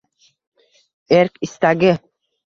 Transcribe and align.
Erk 1.19 1.37
istagi 1.47 1.91